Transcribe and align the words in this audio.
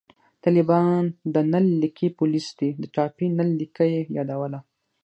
طالبان 0.43 1.03
د 1.33 1.35
نل 1.51 1.65
لیکي 1.81 2.07
پولیس 2.19 2.47
دي، 2.59 2.69
د 2.81 2.83
ټاپي 2.95 3.27
نل 3.37 3.49
لیکه 3.61 3.83
یې 3.93 4.01
یادوله 4.17 4.59